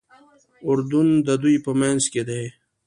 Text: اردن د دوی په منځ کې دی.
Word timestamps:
اردن 0.67 1.07
د 1.27 1.29
دوی 1.41 1.55
په 1.65 1.71
منځ 1.81 2.01
کې 2.13 2.21
دی. 2.29 2.43